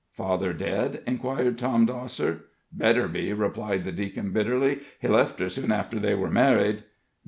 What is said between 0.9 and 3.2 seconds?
inquired Tom Dosser. "Better